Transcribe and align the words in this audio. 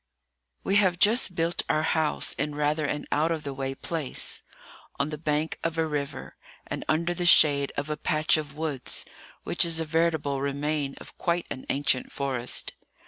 WE 0.63 0.77
have 0.77 0.97
just 0.97 1.35
built 1.35 1.61
our 1.69 1.83
house 1.83 2.33
in 2.33 2.55
rather 2.55 2.85
an 2.85 3.05
out 3.11 3.31
of 3.31 3.43
the 3.43 3.53
way 3.53 3.75
place—on 3.75 5.09
the 5.09 5.17
bank 5.19 5.59
of 5.63 5.77
a 5.77 5.85
river, 5.85 6.35
and 6.65 6.83
under 6.89 7.13
the 7.13 7.27
shade 7.27 7.71
of 7.77 7.87
a 7.87 7.97
patch 7.97 8.35
of 8.35 8.57
woods 8.57 9.05
which 9.43 9.63
is 9.63 9.79
a 9.79 9.85
veritable 9.85 10.41
remain 10.41 10.95
of 10.97 11.15
quite 11.19 11.45
an 11.51 11.67
ancient 11.69 12.11
forest. 12.11 12.73